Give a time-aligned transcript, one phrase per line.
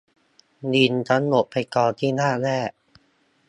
[0.71, 2.71] ลิงก์ทั้งหมดไปกองที่หน้าแรก